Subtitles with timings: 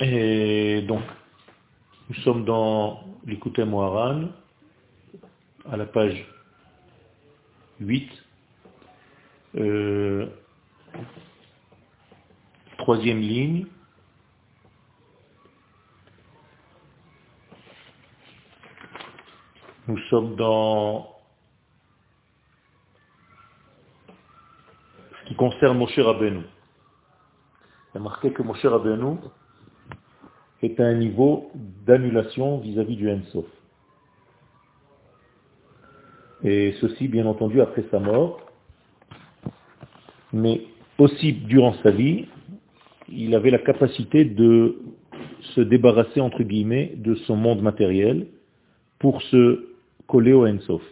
[0.00, 1.02] Et donc,
[2.08, 4.28] nous sommes dans l'écouté Moharan,
[5.70, 6.26] à la page
[7.80, 8.10] 8,
[9.56, 10.26] euh,
[12.78, 13.66] troisième ligne,
[19.86, 21.08] nous sommes dans
[25.20, 26.42] ce qui concerne Moshe Rabbeinu.
[27.94, 29.18] A marqué que Moshe Rabbeinu
[30.62, 31.50] est à un niveau
[31.86, 33.46] d'annulation vis-à-vis du Ensof.
[36.42, 38.40] Et ceci, bien entendu, après sa mort,
[40.32, 40.62] mais
[40.98, 42.26] aussi durant sa vie,
[43.08, 44.76] il avait la capacité de
[45.54, 48.26] se débarrasser, entre guillemets, de son monde matériel
[48.98, 49.68] pour se
[50.08, 50.82] coller au Ensof.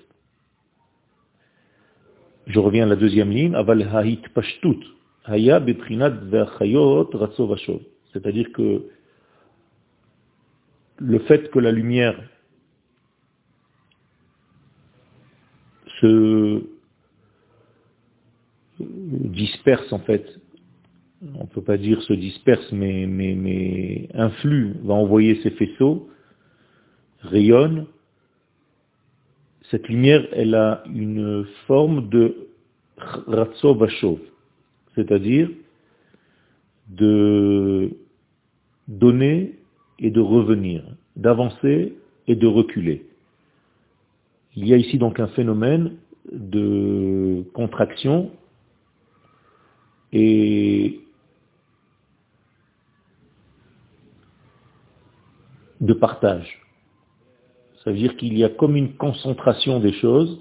[2.47, 4.79] Je reviens à la deuxième ligne, aval ha'it pashtut,
[5.25, 6.13] haya beprinat
[8.13, 8.83] C'est-à-dire que
[10.99, 12.21] le fait que la lumière
[16.01, 16.63] se
[18.81, 20.27] disperse en fait,
[21.35, 26.09] on ne peut pas dire se disperse, mais, mais, mais influe, va envoyer ses faisceaux,
[27.21, 27.87] rayonne,
[29.71, 32.49] cette lumière, elle a une forme de
[32.99, 34.19] ratso vachov,
[34.95, 35.51] c'est-à-dire
[36.89, 37.91] de
[38.89, 39.59] donner
[39.99, 40.85] et de revenir,
[41.17, 43.07] d'avancer et de reculer.
[44.57, 45.97] Il y a ici donc un phénomène
[46.31, 48.31] de contraction
[50.13, 51.01] et
[55.81, 56.61] de partage.
[57.83, 60.41] Ça veut dire qu'il y a comme une concentration des choses,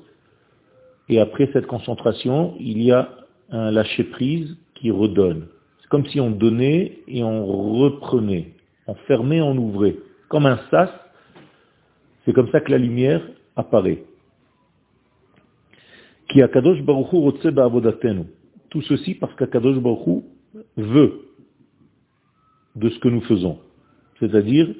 [1.09, 3.09] et après cette concentration, il y a
[3.51, 5.47] un lâcher-prise qui redonne.
[5.81, 8.53] C'est comme si on donnait et on reprenait,
[8.87, 9.97] on fermait, on ouvrait.
[10.29, 10.89] Comme un sas,
[12.25, 13.21] c'est comme ça que la lumière
[13.55, 14.03] apparaît.
[16.29, 17.17] Qui Akadosh Baruchu
[18.69, 20.23] Tout ceci parce qu'Akadosh Baruchu
[20.77, 21.25] veut
[22.75, 23.59] de ce que nous faisons.
[24.19, 24.73] C'est-à-dire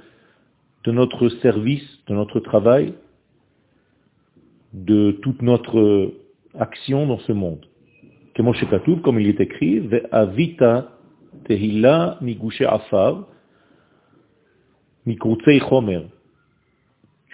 [0.83, 2.93] de notre service, de notre travail,
[4.73, 6.13] de toute notre
[6.57, 7.65] action dans ce monde.
[9.03, 9.89] Comme il est écrit.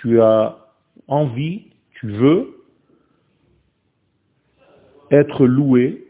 [0.01, 0.57] Tu as
[1.07, 2.57] envie, tu veux
[5.12, 6.07] être loué,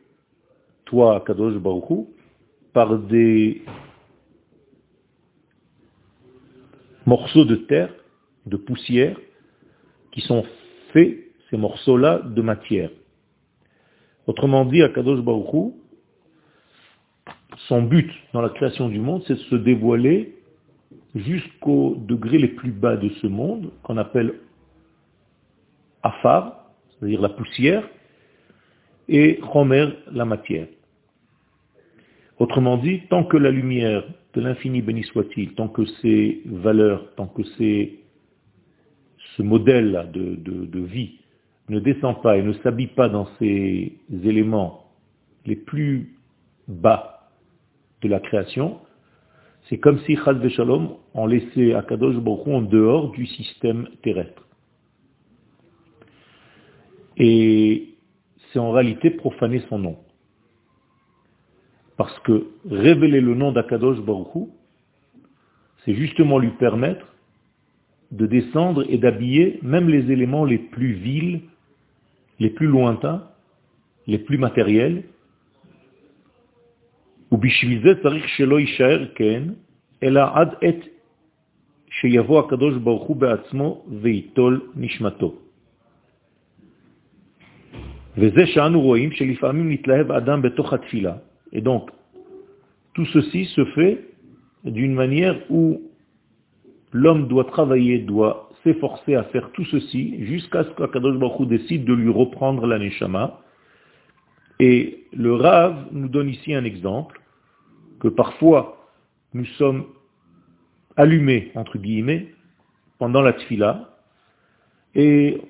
[0.85, 2.08] toi, Kadosh Baruch
[2.74, 3.64] par des
[7.06, 7.94] morceaux de terre,
[8.46, 9.18] de poussière,
[10.12, 10.44] qui sont
[10.94, 11.18] faits,
[11.50, 12.91] ces morceaux-là, de matière.
[14.28, 15.74] Autrement dit, Akadosh Baruch
[17.68, 20.36] son but dans la création du monde, c'est de se dévoiler
[21.16, 24.36] jusqu'au degré les plus bas de ce monde, qu'on appelle
[26.04, 27.90] Afar, c'est-à-dire la poussière,
[29.10, 30.68] et Homer, la matière.
[32.38, 37.28] Autrement dit, tant que la lumière de l'infini béni soit-il, tant que ces valeurs, tant
[37.28, 38.00] que ces,
[39.36, 41.18] ce modèle de, de vie
[41.69, 44.85] ne descend pas et ne s'habille pas dans ces éléments
[45.45, 46.17] les plus
[46.67, 47.31] bas
[48.01, 48.79] de la création,
[49.69, 54.44] c'est comme si Chaz Shalom on laissait Akadosh Baruch en dehors du système terrestre.
[57.17, 57.95] Et
[58.51, 59.97] c'est en réalité profaner son nom.
[61.97, 64.51] Parce que révéler le nom d'Akadosh Baruchou,
[65.84, 67.05] c'est justement lui permettre
[68.11, 71.41] de descendre et d'habiller même les éléments les plus vils,
[72.40, 73.24] les plus lointains,
[74.06, 75.03] les plus matériels.
[91.52, 91.90] Et donc,
[92.94, 94.06] tout ceci se fait
[94.64, 95.82] d'une manière où
[96.91, 101.94] l'homme doit travailler, doit s'efforcer à faire tout ceci jusqu'à ce qu'Akadosh Baruch décide de
[101.94, 103.42] lui reprendre la Neshama.
[104.59, 107.22] Et le Rav nous donne ici un exemple,
[108.00, 108.90] que parfois
[109.34, 109.86] nous sommes
[110.96, 112.34] allumés, entre guillemets,
[112.98, 113.90] pendant la tfila,
[114.96, 115.42] et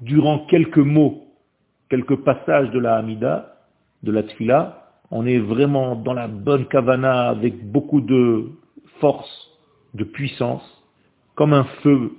[0.00, 1.26] durant quelques mots,
[1.88, 3.56] quelques passages de la Hamida,
[4.02, 8.50] de la tfila, on est vraiment dans la bonne kavana avec beaucoup de
[9.00, 9.50] force,
[9.94, 10.81] de puissance,
[11.34, 12.12] comme un feu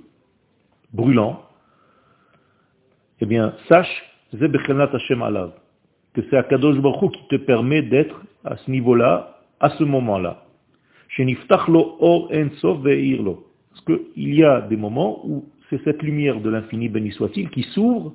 [0.92, 1.42] brûlant,
[3.20, 4.04] eh bien, sache,
[6.14, 10.44] que c'est Akadosh Baruch qui te permet d'être à ce niveau-là, à ce moment-là.
[13.70, 17.62] Parce qu'il y a des moments où c'est cette lumière de l'infini, béni soit-il, qui
[17.74, 18.12] s'ouvre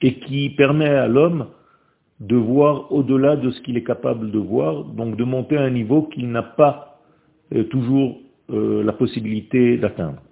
[0.00, 1.48] et qui permet à l'homme
[2.20, 5.70] de voir au-delà de ce qu'il est capable de voir, donc de monter à un
[5.70, 7.00] niveau qu'il n'a pas
[7.54, 8.18] euh, toujours
[8.50, 10.22] euh, la possibilité d'atteindre.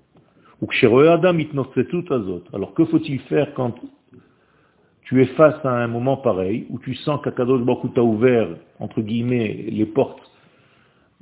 [2.52, 3.74] Alors que faut-il faire quand
[5.02, 8.48] tu es face à un moment pareil, où tu sens qu'Akadosh Baruch t'a ouvert,
[8.80, 10.30] entre guillemets, les portes,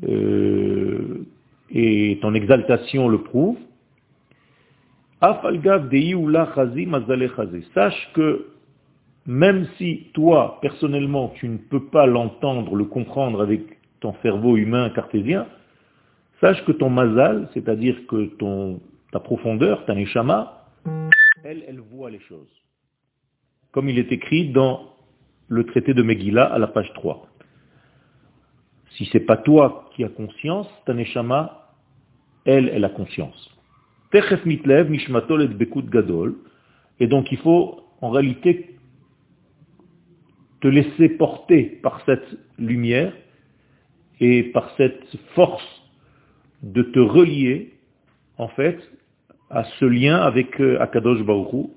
[0.08, 1.26] euh,
[1.70, 3.56] et ton exaltation le prouve,
[7.75, 8.47] Sache que
[9.26, 13.62] même si toi, personnellement, tu ne peux pas l'entendre, le comprendre avec
[14.00, 15.47] ton cerveau humain cartésien,
[16.44, 18.79] sache que ton mazal, c'est-à-dire que ton,
[19.12, 20.69] ta profondeur, ta neshama,
[21.43, 22.52] elle, elle voit les choses.
[23.73, 24.94] Comme il est écrit dans
[25.49, 27.26] le traité de Megillah à la page 3.
[28.91, 31.73] Si c'est pas toi qui as conscience, ta neshama,
[32.44, 33.50] elle, elle a conscience.
[37.00, 38.76] Et donc il faut en réalité
[40.61, 43.14] te laisser porter par cette lumière
[44.20, 45.83] et par cette force
[46.64, 47.72] de te relier
[48.38, 48.78] en fait
[49.50, 51.70] à ce lien avec euh, Akadosh Baruch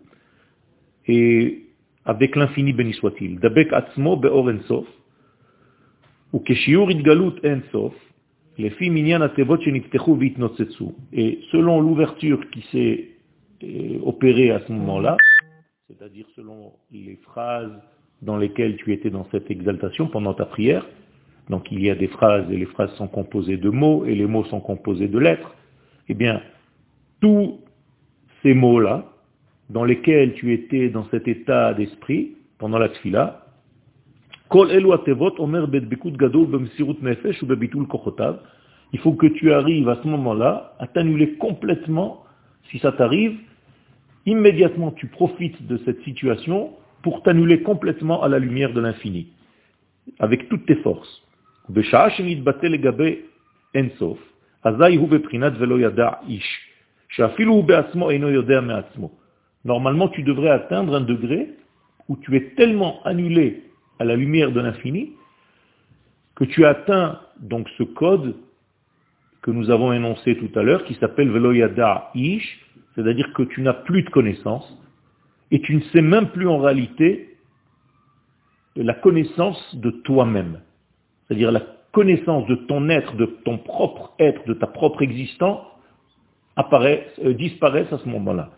[1.07, 1.65] et
[2.05, 3.39] avec l'infini béni soit-il.
[3.39, 4.49] Dabek atzmo be'or
[6.33, 7.93] ou keshiur idgalut ensof
[8.59, 8.71] et
[11.51, 13.09] selon l'ouverture qui s'est
[13.63, 15.17] euh, opérée à ce moment-là,
[15.87, 17.71] c'est-à-dire selon les phrases
[18.23, 20.87] dans lesquelles tu étais dans cette exaltation pendant ta prière,
[21.49, 24.25] donc il y a des phrases et les phrases sont composées de mots et les
[24.25, 25.55] mots sont composés de lettres,
[26.09, 26.41] eh bien,
[27.21, 27.59] tous
[28.43, 29.05] ces mots-là,
[29.69, 33.43] dans lesquels tu étais dans cet état d'esprit pendant la tfila,
[38.93, 42.23] il faut que tu arrives à ce moment-là à t'annuler complètement,
[42.71, 43.37] si ça t'arrive,
[44.25, 46.71] immédiatement tu profites de cette situation
[47.01, 49.27] pour t'annuler complètement à la lumière de l'infini,
[50.19, 51.26] avec toutes tes forces.
[59.65, 61.49] Normalement, tu devrais atteindre un degré
[62.07, 63.63] où tu es tellement annulé
[63.99, 65.13] à la lumière de l'infini,
[66.35, 68.35] que tu atteins donc ce code
[69.41, 72.59] que nous avons énoncé tout à l'heure, qui s'appelle Veloyada Ish,
[72.95, 74.77] c'est-à-dire que tu n'as plus de connaissance,
[75.51, 77.37] et tu ne sais même plus en réalité
[78.75, 80.61] la connaissance de toi-même.
[81.27, 85.65] C'est-à-dire la connaissance de ton être, de ton propre être, de ta propre existence,
[86.55, 88.49] apparaît, euh, disparaissent à ce moment-là.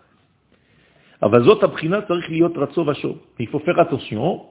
[3.39, 4.45] Il faut faire attention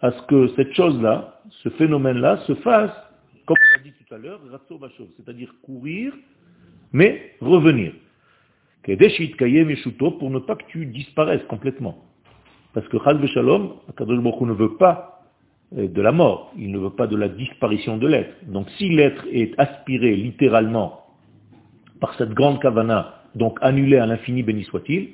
[0.00, 2.90] à ce que cette chose-là, ce phénomène-là, se fasse,
[3.46, 4.40] comme on a dit tout à l'heure,
[5.16, 6.14] c'est-à-dire courir,
[6.92, 7.92] mais revenir.
[8.82, 12.02] Pour ne pas que tu disparaisses complètement.
[12.72, 15.21] Parce que Chaz Shalom, Akadosh ne veut pas
[15.74, 18.34] de la mort, il ne veut pas de la disparition de l'être.
[18.46, 21.00] Donc si l'être est aspiré littéralement
[22.00, 25.10] par cette grande kavana, donc annulé à l'infini, béni soit-il,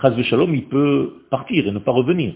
[0.00, 2.34] Chaz Shalom, il peut partir et ne pas revenir.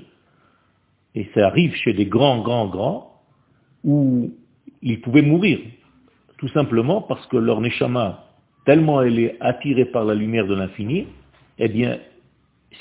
[1.15, 3.23] Et ça arrive chez des grands, grands, grands,
[3.85, 4.31] où
[4.83, 5.59] ils pouvaient mourir,
[6.39, 8.25] tout simplement parce que leur neshama,
[8.64, 11.07] tellement elle est attirée par la lumière de l'infini,
[11.59, 11.99] eh bien,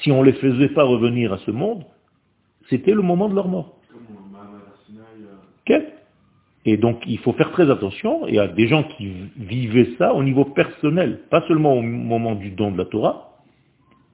[0.02, 1.84] si on ne les faisait pas revenir à ce monde,
[2.70, 3.79] c'était le moment de leur mort.
[6.66, 8.28] Et donc, il faut faire très attention.
[8.28, 12.36] Il y a des gens qui vivaient ça au niveau personnel, pas seulement au moment
[12.36, 13.42] du don de la Torah,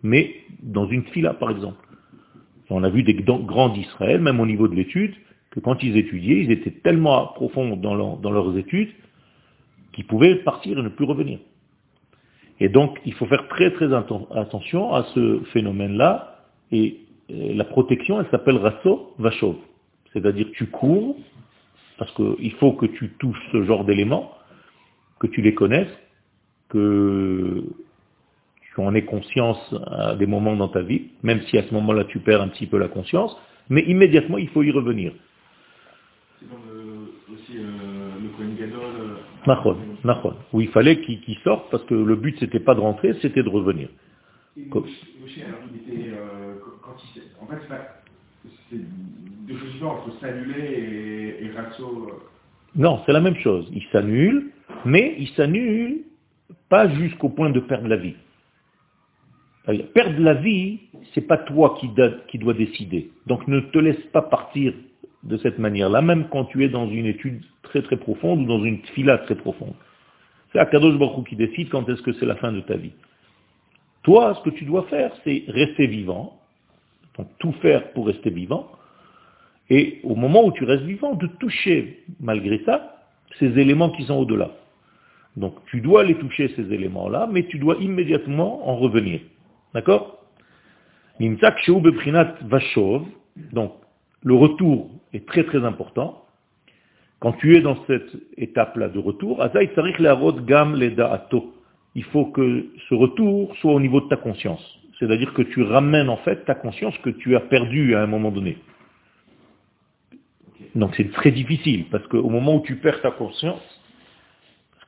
[0.03, 1.77] mais dans une fila, par exemple.
[2.69, 5.13] On a vu des grands d'Israël, même au niveau de l'étude,
[5.51, 8.89] que quand ils étudiaient, ils étaient tellement profonds dans, dans leurs études
[9.93, 11.39] qu'ils pouvaient partir et ne plus revenir.
[12.59, 16.39] Et donc, il faut faire très très attention à ce phénomène-là.
[16.71, 19.55] Et la protection, elle s'appelle Rasso Vachov.
[20.13, 21.17] C'est-à-dire tu cours,
[21.97, 24.31] parce qu'il faut que tu touches ce genre d'éléments,
[25.19, 25.91] que tu les connaisses,
[26.69, 27.63] que
[28.73, 32.03] tu en aies conscience à des moments dans ta vie, même si à ce moment-là
[32.05, 33.35] tu perds un petit peu la conscience,
[33.69, 35.13] mais immédiatement il faut y revenir.
[36.39, 38.81] C'est comme euh, aussi euh, le Kohen Gadol.
[39.47, 43.43] Euh, où il fallait qu'il sorte parce que le but c'était pas de rentrer, c'était
[43.43, 43.89] de revenir.
[44.57, 46.44] Moshe, alors il était, quand
[47.41, 47.57] en fait
[48.69, 48.77] c'est
[50.19, 51.51] s'annuler et, et
[52.75, 53.69] Non, c'est la même chose.
[53.73, 54.51] Il s'annule,
[54.85, 56.01] mais il s'annule
[56.69, 58.15] pas jusqu'au point de perdre la vie.
[59.93, 60.79] Perdre la vie,
[61.13, 61.89] c'est pas toi qui,
[62.27, 63.11] qui dois décider.
[63.25, 64.73] Donc ne te laisse pas partir
[65.23, 68.63] de cette manière-là, même quand tu es dans une étude très très profonde ou dans
[68.63, 69.73] une fila très profonde.
[70.51, 72.93] C'est Akadosh Baruch qui décide quand est-ce que c'est la fin de ta vie.
[74.03, 76.39] Toi, ce que tu dois faire, c'est rester vivant,
[77.17, 78.71] donc tout faire pour rester vivant,
[79.69, 83.07] et au moment où tu restes vivant, de toucher, malgré ça,
[83.39, 84.51] ces éléments qui sont au-delà.
[85.35, 89.19] Donc tu dois les toucher, ces éléments-là, mais tu dois immédiatement en revenir.
[89.73, 90.23] D'accord?
[91.19, 93.73] Donc
[94.23, 96.25] le retour est très très important.
[97.19, 99.45] Quand tu es dans cette étape-là de retour,
[101.95, 104.79] il faut que ce retour soit au niveau de ta conscience.
[104.99, 108.31] C'est-à-dire que tu ramènes en fait ta conscience que tu as perdue à un moment
[108.31, 108.57] donné.
[110.73, 113.61] Donc c'est très difficile, parce qu'au moment où tu perds ta conscience,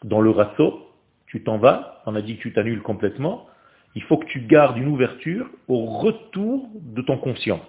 [0.04, 0.88] dans le raceau,
[1.28, 3.48] tu t'en vas, on a dit que tu t'annules complètement,
[3.96, 7.62] il faut que tu gardes une ouverture au retour de ton conscient.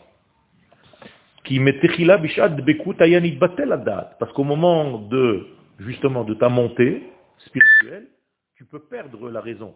[4.18, 5.46] Parce qu'au moment de,
[5.78, 7.02] justement, de ta montée
[7.38, 8.08] spirituelle,
[8.56, 9.74] tu peux perdre la raison.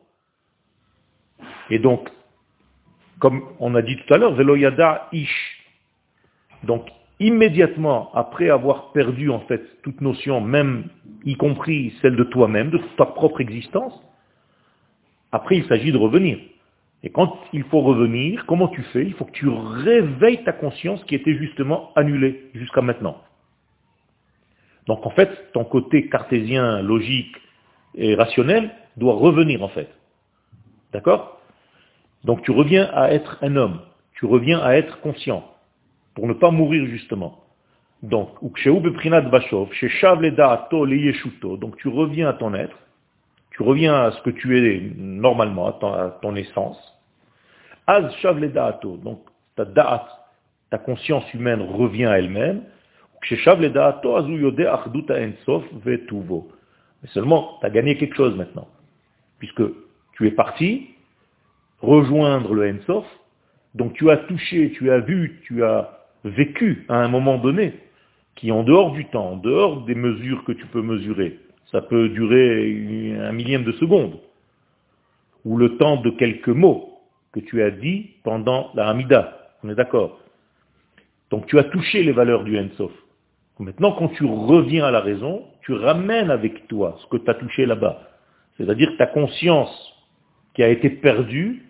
[1.70, 2.10] Et donc,
[3.18, 5.64] comme on a dit tout à l'heure, Veloyada Ish.
[6.64, 6.88] Donc,
[7.20, 10.88] immédiatement après avoir perdu en fait toute notion, même
[11.24, 13.94] y compris celle de toi-même, de ta propre existence,
[15.30, 16.38] après il s'agit de revenir.
[17.04, 19.04] Et quand il faut revenir, comment tu fais?
[19.04, 23.20] Il faut que tu réveilles ta conscience qui était justement annulée jusqu'à maintenant.
[24.86, 27.36] Donc en fait, ton côté cartésien, logique
[27.94, 29.88] et rationnel doit revenir en fait.
[30.92, 31.40] D'accord?
[32.24, 33.80] Donc tu reviens à être un homme,
[34.14, 35.44] tu reviens à être conscient
[36.14, 37.38] pour ne pas mourir justement.
[38.02, 38.68] Donc, donc tu
[41.88, 42.78] reviens à ton être,
[43.50, 46.78] tu reviens à ce que tu es normalement, à ton, essence.
[47.86, 48.12] Az
[49.04, 49.20] donc
[49.54, 50.08] ta da'at,
[50.70, 52.62] ta conscience humaine revient à elle-même.
[57.02, 58.68] Mais seulement, tu as gagné quelque chose maintenant.
[59.38, 59.62] Puisque
[60.14, 60.88] tu es parti
[61.82, 63.04] rejoindre le Ensof,
[63.74, 67.74] donc tu as touché, tu as vu, tu as vécu à un moment donné,
[68.36, 71.38] qui en dehors du temps, en dehors des mesures que tu peux mesurer.
[71.70, 74.18] Ça peut durer un millième de seconde,
[75.44, 77.00] ou le temps de quelques mots
[77.32, 79.38] que tu as dit pendant la Hamida.
[79.64, 80.20] On est d'accord
[81.30, 82.92] Donc tu as touché les valeurs du Ensof.
[83.58, 87.34] Maintenant, quand tu reviens à la raison, tu ramènes avec toi ce que tu as
[87.34, 88.02] touché là-bas.
[88.56, 89.70] C'est-à-dire ta conscience
[90.54, 91.62] qui a été perdue,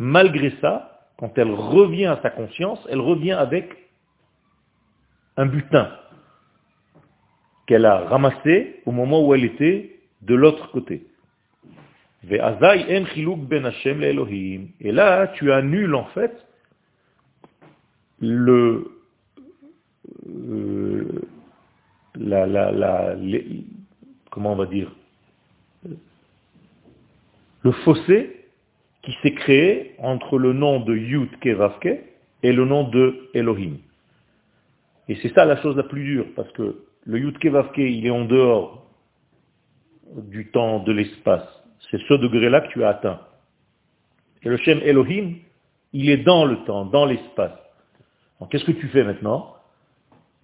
[0.00, 3.70] malgré ça, quand elle revient à sa conscience, elle revient avec
[5.36, 5.92] un butin
[7.66, 11.06] qu'elle a ramassé au moment où elle était de l'autre côté.
[12.30, 12.38] Et
[14.92, 16.46] là, tu annules en fait
[18.20, 18.90] le,
[20.28, 21.28] euh,
[22.16, 23.16] la,
[24.30, 24.90] comment on va dire,
[27.62, 28.39] le fossé
[29.02, 32.00] qui s'est créé entre le nom de Yud Kevavke
[32.42, 33.78] et le nom de Elohim.
[35.08, 38.10] Et c'est ça la chose la plus dure, parce que le Yud Kevavke, il est
[38.10, 38.86] en dehors
[40.14, 41.46] du temps, de l'espace.
[41.90, 43.20] C'est ce degré-là que tu as atteint.
[44.42, 45.36] Et le Shem Elohim,
[45.92, 47.58] il est dans le temps, dans l'espace.
[48.50, 49.54] Qu'est-ce que tu fais maintenant?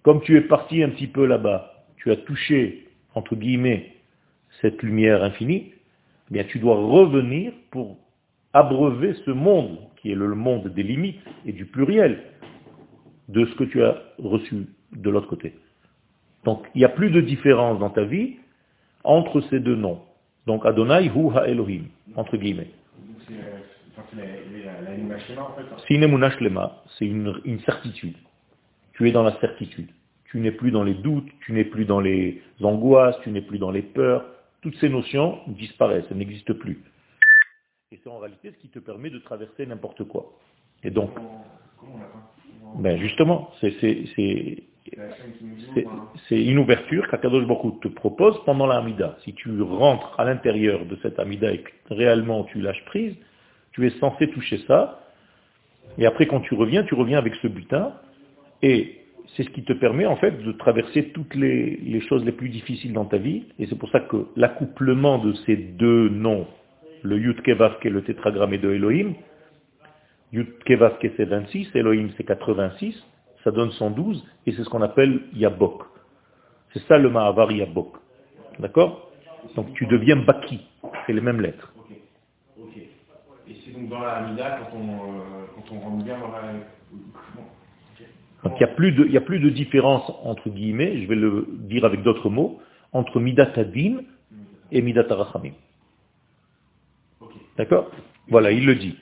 [0.03, 3.95] Comme tu es parti un petit peu là-bas, tu as touché, entre guillemets,
[4.61, 5.73] cette lumière infinie,
[6.29, 7.97] eh bien tu dois revenir pour
[8.57, 12.23] abreuver ce monde, qui est le monde des limites et du pluriel,
[13.29, 15.53] de ce que tu as reçu de l'autre côté.
[16.43, 18.37] Donc il n'y a plus de différence dans ta vie
[19.03, 20.01] entre ces deux noms.
[20.45, 21.83] Donc Adonai hu ha Elohim,
[22.15, 22.71] entre guillemets.
[26.97, 28.15] C'est une, une certitude.
[28.93, 29.89] Tu es dans la certitude.
[30.25, 33.59] Tu n'es plus dans les doutes, tu n'es plus dans les angoisses, tu n'es plus
[33.59, 34.25] dans les peurs.
[34.61, 36.81] Toutes ces notions disparaissent, elles n'existent plus.
[37.93, 40.33] Et c'est en réalité ce qui te permet de traverser n'importe quoi.
[40.83, 41.09] Et donc,
[42.79, 43.71] ben justement, c'est
[46.31, 48.85] une ouverture qu'Akadosh Baruch te propose pendant la
[49.23, 53.15] Si tu rentres à l'intérieur de cette Amida et que réellement tu lâches prise,
[53.71, 54.99] tu es censé toucher ça.
[55.97, 57.93] Et après, quand tu reviens, tu reviens avec ce butin.
[58.61, 58.97] Et
[59.37, 62.49] c'est ce qui te permet en fait de traverser toutes les, les choses les plus
[62.49, 63.45] difficiles dans ta vie.
[63.59, 66.47] Et c'est pour ça que l'accouplement de ces deux noms
[67.07, 69.13] le Yud Kevav qui est le tétragramme de Elohim,
[70.33, 72.95] Yud Kevav c'est 26, Elohim c'est 86,
[73.43, 75.83] ça donne 112, et c'est ce qu'on appelle Yabok.
[76.73, 77.93] C'est ça le Mahavar Yabok.
[78.59, 79.09] D'accord?
[79.55, 80.59] Donc tu deviens Baki,
[81.05, 81.71] c'est les mêmes lettres.
[83.49, 86.41] Et c'est donc dans la Hamida, quand on, euh, quand on rentre bien dans la...
[88.43, 91.15] Donc il n'y a, plus de- y a plus de différence entre guillemets, je vais
[91.15, 92.59] le dire avec d'autres mots,
[92.91, 93.99] entre Midat Adin
[94.71, 95.53] et Midat Arachamim.
[97.57, 97.91] D'accord
[98.29, 98.95] Voilà, il le dit.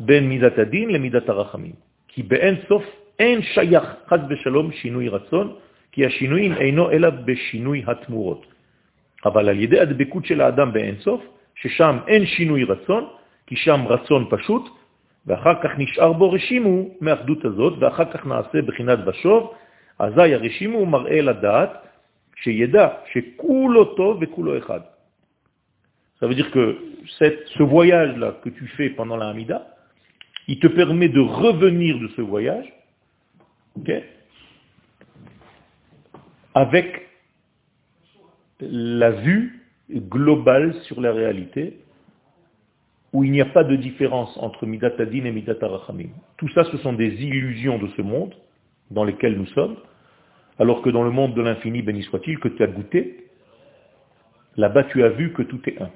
[0.00, 1.74] Midat Adin le Midat Arachamim.
[2.08, 2.84] Qui be'en sof
[3.20, 5.56] en shayach chas beshalom shinui ratzon,
[5.92, 8.46] כי השינויים אינו אלא בשינוי התמורות.
[9.24, 11.22] אבל על ידי הדבקות של האדם באינסוף,
[11.54, 13.04] ששם אין שינוי רצון,
[13.46, 14.68] כי שם רצון פשוט,
[15.26, 19.52] ואחר כך נשאר בו רשימו מאחדות הזאת, ואחר כך נעשה בחינת בשוב,
[19.98, 21.70] אזי הרשימו מראה לדעת
[22.36, 24.80] שידע שכולו טוב וכולו אחד.
[26.20, 29.66] Ça veut dire que ce voyage-là que tu fais pendant la Hamida,
[30.48, 32.70] il te permet de revenir de ce voyage,
[36.54, 37.08] avec
[38.60, 41.78] la vue globale sur la réalité,
[43.12, 46.10] où il n'y a pas de différence entre Midat Adin et Midat Arachamim.
[46.36, 48.34] Tout ça, ce sont des illusions de ce monde
[48.90, 49.76] dans lesquels nous sommes,
[50.58, 53.26] alors que dans le monde de l'infini, béni soit-il, que tu as goûté,
[54.56, 55.90] là-bas tu as vu que tout est un.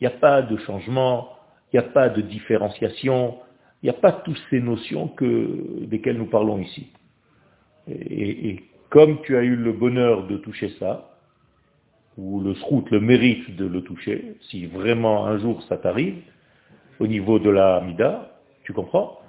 [0.00, 1.28] Il n'y a pas de changement,
[1.72, 3.38] il n'y a pas de différenciation,
[3.82, 6.88] il n'y a pas toutes ces notions que, desquelles nous parlons ici.
[7.88, 11.10] Et, et comme tu as eu le bonheur de toucher ça,
[12.16, 16.20] ou le srout, le mérite de le toucher, si vraiment un jour ça t'arrive,
[16.98, 18.32] au niveau de la Mida,
[18.64, 19.20] tu comprends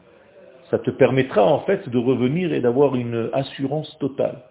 [0.71, 4.41] Ça te permettra en fait de revenir et d'avoir une assurance totale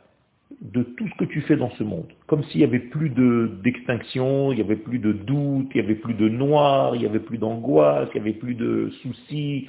[0.60, 2.08] de tout ce que tu fais dans ce monde.
[2.26, 5.84] Comme s'il n'y avait plus de- d'extinction, il n'y avait plus de doute, il n'y
[5.84, 9.68] avait plus de noir, il n'y avait plus d'angoisse, il n'y avait plus de soucis,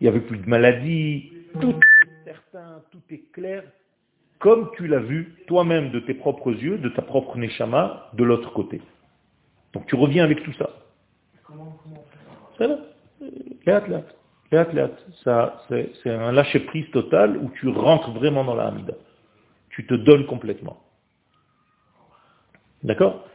[0.00, 1.32] il n'y avait plus de maladies.
[1.60, 3.64] Tout est certain, tout est clair,
[4.38, 8.52] comme tu l'as vu toi-même de tes propres yeux, de ta propre neshama, de l'autre
[8.52, 8.80] côté.
[9.72, 10.70] Donc tu reviens avec tout ça.
[16.02, 18.94] C'est un lâcher-prise total où tu rentres vraiment dans la Hamida.
[19.76, 20.82] Tu te donnes complètement.
[22.82, 23.28] D'accord?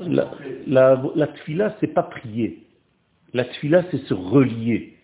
[0.00, 0.30] La la,
[0.66, 2.66] la, la tfila, c'est pas prier.
[3.34, 4.96] La tfila, c'est se relier.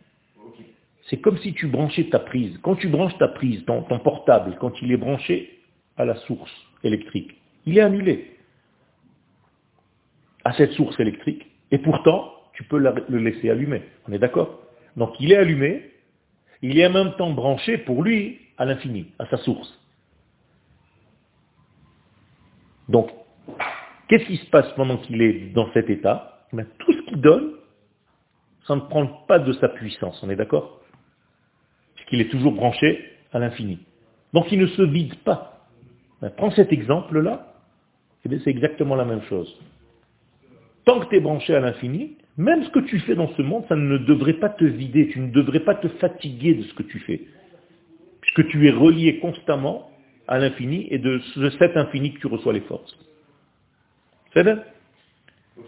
[1.09, 2.59] C'est comme si tu branchais ta prise.
[2.63, 5.61] Quand tu branches ta prise, ton, ton portable, quand il est branché
[5.97, 6.53] à la source
[6.83, 8.37] électrique, il est annulé
[10.45, 11.47] à cette source électrique.
[11.71, 13.85] Et pourtant, tu peux le laisser allumé.
[14.09, 14.63] On est d'accord?
[14.97, 15.93] Donc il est allumé,
[16.63, 19.79] il est en même temps branché pour lui à l'infini, à sa source.
[22.89, 23.11] Donc,
[24.09, 26.45] qu'est-ce qui se passe pendant qu'il est dans cet état?
[26.53, 27.53] Ben, Tout ce qu'il donne,
[28.67, 30.81] ça ne prend pas de sa puissance, on est d'accord?
[31.95, 33.79] Puisqu'il est toujours branché à l'infini.
[34.33, 35.67] Donc il ne se vide pas.
[36.21, 37.55] Ben, prends cet exemple-là,
[38.25, 39.59] eh bien, c'est exactement la même chose.
[40.85, 43.65] Tant que tu es branché à l'infini, même ce que tu fais dans ce monde,
[43.69, 46.85] ça ne devrait pas te vider, tu ne devrais pas te fatiguer de ce que
[46.85, 47.21] tu fais.
[48.21, 49.91] Puisque tu es relié constamment
[50.27, 52.97] à l'infini et de ce- cet infini que tu reçois les forces.
[54.33, 54.65] C'est vrai
[55.59, 55.65] Ok.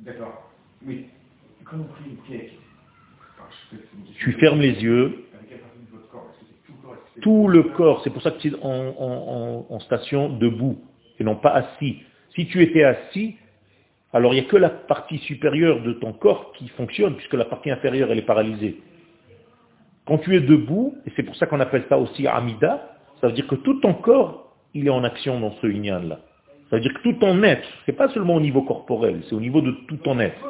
[0.00, 0.50] D'accord.
[0.86, 1.06] Oui.
[1.64, 2.52] Quand on prie une cake,
[4.18, 6.34] Tu fermes les yeux, tout le corps
[7.14, 10.28] c'est- tout le corps, c'est pour ça que tu es en, en- en- en station
[10.30, 10.78] debout
[11.18, 12.02] et non pas assis.
[12.34, 13.36] Si tu étais assis,
[14.16, 17.44] alors il n'y a que la partie supérieure de ton corps qui fonctionne, puisque la
[17.44, 18.80] partie inférieure, elle est paralysée.
[20.06, 23.34] Quand tu es debout, et c'est pour ça qu'on appelle ça aussi Amida, ça veut
[23.34, 26.20] dire que tout ton corps, il est en action dans ce Inyan-là.
[26.70, 29.40] Ça veut dire que tout ton être, c'est pas seulement au niveau corporel, c'est au
[29.40, 30.40] niveau de tout ton être.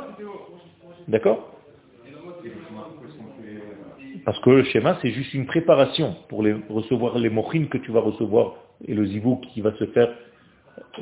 [1.09, 1.53] D'accord?
[4.25, 8.01] Parce que le schéma, c'est juste une préparation pour recevoir les mochines que tu vas
[8.01, 8.55] recevoir
[8.87, 10.15] et le zivou qui va se faire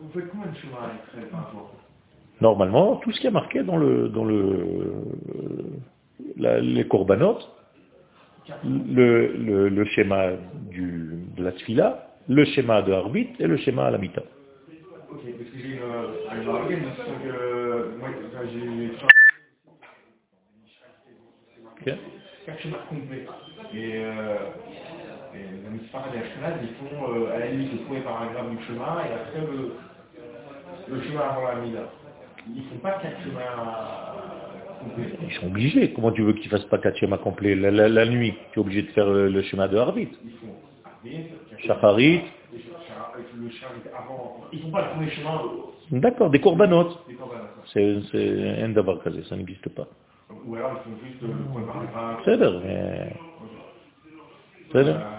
[0.00, 1.70] Vous faites combien de chemins extraits par jour?
[2.40, 4.94] Normalement, tout ce qui est marqué dans le dans le
[6.36, 7.48] la- les corbanotes,
[8.64, 10.32] le, le, le schéma
[10.70, 14.22] du, de la tfila, le schéma de Harbit et le schéma à la mita.
[15.10, 18.90] Ok, parce que j'ai une, euh, une bargaine, c'est que moi, enfin, j'ai
[21.80, 21.94] Ok.
[22.46, 23.26] Quatre chemins complets.
[23.74, 24.36] Et, euh,
[25.34, 29.04] amis Sfarad et Ashkenaz, ils font euh, à la limite le premier paragraphe du chemin
[29.08, 29.72] et après le,
[30.88, 31.80] le chemin avant la Mida.
[32.56, 35.10] Ils font pas quatre chemins euh, complets.
[35.20, 35.92] Ils sont obligés.
[35.92, 38.62] Comment tu veux qu'ils fassent pas quatre schémas complets la, la- la nuit, tu es
[38.62, 40.10] obligé de faire le, le schéma de Harbit.
[40.24, 41.22] Ils font Arvin,
[41.58, 42.22] Shacharit,
[43.36, 44.48] le chemin avant.
[44.52, 45.42] Ils font pas le premier chemin
[45.90, 46.98] d'accord, des corbanotes.
[47.72, 49.86] C'est un davar kazé, ça n'existe pas.
[50.46, 52.22] Ou alors ils font juste le premier paragraphe.
[52.24, 53.12] C'est vrai, mais...
[54.72, 55.17] C'est vrai.